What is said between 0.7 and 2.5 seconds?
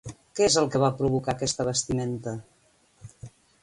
que va provocar aquesta vestimenta?